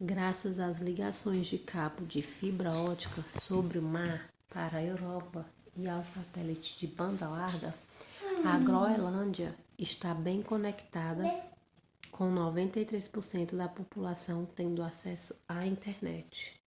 graças 0.00 0.58
às 0.58 0.80
ligações 0.80 1.46
de 1.46 1.58
cabo 1.58 2.02
de 2.06 2.22
fibra 2.22 2.70
ótica 2.72 3.20
sob 3.28 3.76
o 3.78 3.82
mar 3.82 4.26
para 4.48 4.78
a 4.78 4.82
europa 4.82 5.44
e 5.76 5.86
ao 5.86 6.02
satélite 6.02 6.78
de 6.78 6.86
banda 6.86 7.28
larga 7.28 7.74
a 8.46 8.58
groenlândia 8.58 9.54
está 9.78 10.14
bem 10.14 10.40
conectada 10.42 11.24
com 12.10 12.34
93% 12.34 13.54
da 13.54 13.68
população 13.68 14.46
tendo 14.46 14.82
acesso 14.82 15.38
à 15.46 15.66
internet 15.66 16.58